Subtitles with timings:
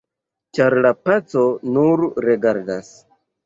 [0.57, 1.45] ĉar la paco
[1.77, 2.93] nur regadas